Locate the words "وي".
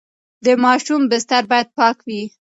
2.07-2.23